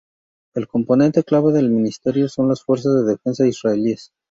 El 0.55 0.67
componente 0.67 1.23
clave 1.23 1.53
del 1.53 1.69
Ministerio 1.69 2.27
son 2.27 2.49
las 2.49 2.63
Fuerzas 2.63 3.05
de 3.05 3.11
Defensa 3.11 3.45
Israelíes. 3.45 4.11